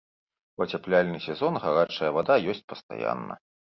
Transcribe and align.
У 0.61 0.63
ацяпляльны 0.65 1.19
сезон 1.27 1.61
гарачая 1.67 2.09
вада 2.19 2.41
ёсць 2.55 2.67
пастаянна. 2.75 3.37